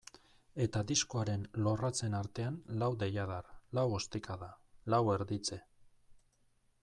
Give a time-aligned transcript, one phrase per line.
[0.63, 3.51] Eta diskoaren lorratzen artean lau deiadar,
[3.81, 4.49] lau ostikada,
[4.95, 5.61] lau erditze.